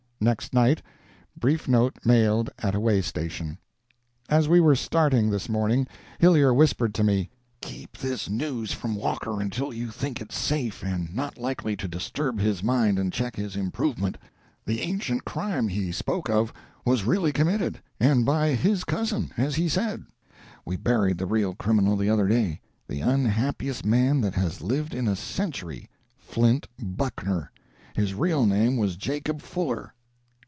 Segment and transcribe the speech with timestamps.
[0.23, 0.83] Next night.
[1.35, 3.57] Brief note, mailed at a waystation
[4.29, 5.87] As we were starting, this morning,
[6.19, 11.11] Hillyer whispered to me: "Keep this news from Walker until you think it safe and
[11.15, 14.19] not likely to disturb his mind and check his improvement:
[14.63, 16.53] the ancient crime he spoke of
[16.85, 20.05] was really committed and by his cousin, as he said.
[20.63, 25.07] We buried the real criminal the other day the unhappiest man that has lived in
[25.07, 25.89] a century
[26.19, 27.51] Flint Buckner.
[27.95, 29.95] His real name was Jacob Fuller!"